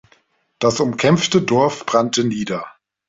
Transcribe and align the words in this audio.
Das 0.57 0.79
umkämpfte 0.79 1.43
Dorf 1.43 1.85
brannte 1.85 2.23
nieder. 2.23 2.65